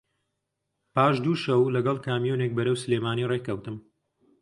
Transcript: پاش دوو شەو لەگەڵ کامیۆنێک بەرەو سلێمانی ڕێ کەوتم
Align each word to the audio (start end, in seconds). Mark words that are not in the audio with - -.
پاش 0.93 1.15
دوو 1.25 1.41
شەو 1.43 1.61
لەگەڵ 1.75 1.97
کامیۆنێک 2.07 2.51
بەرەو 2.57 2.81
سلێمانی 2.83 3.29
ڕێ 3.31 3.39
کەوتم 3.47 3.77